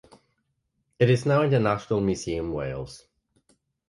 It 0.97 1.11
is 1.11 1.27
now 1.27 1.43
in 1.43 1.51
the 1.51 1.59
National 1.59 2.01
Museum 2.01 2.51
Wales. 2.53 3.05